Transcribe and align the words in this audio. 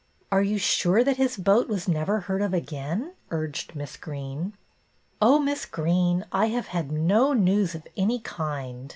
"Are 0.31 0.41
you 0.41 0.57
sure 0.57 1.03
that 1.03 1.17
his 1.17 1.37
boat 1.37 1.67
was 1.67 1.87
never 1.87 2.21
heard 2.21 2.41
of 2.41 2.55
again?" 2.55 3.13
urged 3.29 3.75
Miss 3.75 3.95
Greene." 3.97 4.53
Oh, 5.21 5.37
Miss 5.37 5.63
Greene, 5.67 6.25
I 6.31 6.47
have 6.47 6.69
had 6.69 6.91
no 6.91 7.33
news 7.33 7.75
of 7.75 7.85
any 7.95 8.17
kind. 8.19 8.89